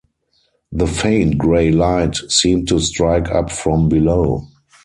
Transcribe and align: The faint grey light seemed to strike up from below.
The 0.71 0.87
faint 0.87 1.37
grey 1.37 1.69
light 1.71 2.15
seemed 2.27 2.67
to 2.69 2.79
strike 2.79 3.29
up 3.29 3.51
from 3.51 3.87
below. 3.87 4.47